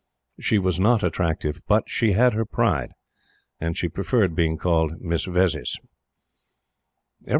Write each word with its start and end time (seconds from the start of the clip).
She 0.39 0.57
was 0.57 0.79
not 0.79 1.03
attractive; 1.03 1.61
but 1.67 1.87
she 1.87 2.13
had 2.13 2.33
her 2.33 2.43
pride, 2.43 2.93
and 3.59 3.77
she 3.77 3.87
preferred 3.87 4.33
being 4.33 4.57
called 4.57 4.99
"Miss 4.99 5.25
Vezzis." 5.25 5.77